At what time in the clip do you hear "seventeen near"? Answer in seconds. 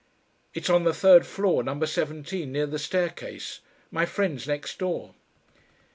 1.85-2.65